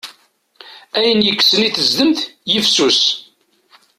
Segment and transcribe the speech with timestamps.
[0.97, 2.19] Ayen yekksen i tezdemt,
[2.51, 3.01] yifsus.